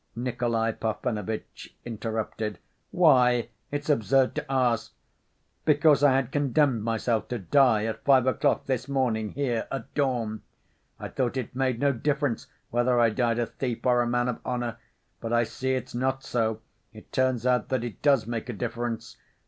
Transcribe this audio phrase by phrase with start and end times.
[0.15, 2.57] Nikolay Parfenovitch interrupted.
[2.89, 3.49] "Why?
[3.69, 4.93] It's absurd to ask.
[5.63, 10.41] Because I had condemned myself to die at five o'clock this morning, here, at dawn.
[10.99, 14.39] I thought it made no difference whether I died a thief or a man of
[14.43, 14.77] honor.
[15.19, 16.61] But I see it's not so,
[16.91, 19.17] it turns out that it does make a difference.